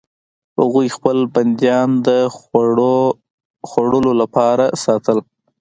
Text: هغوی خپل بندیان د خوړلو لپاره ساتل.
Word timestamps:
هغوی 0.59 0.87
خپل 0.95 1.17
بندیان 1.35 1.89
د 2.07 2.09
خوړلو 3.71 4.11
لپاره 4.21 4.65
ساتل. 4.83 5.17